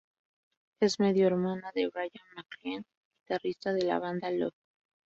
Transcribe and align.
Es 0.79 0.99
medio 0.99 1.27
hermana 1.27 1.71
de 1.75 1.87
Bryan 1.87 2.27
MacLean, 2.35 2.83
guitarrista 3.19 3.71
de 3.71 3.83
la 3.83 3.99
banda 3.99 4.31
Love. 4.31 4.55